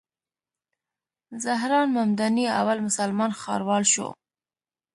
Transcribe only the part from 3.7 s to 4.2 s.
شو.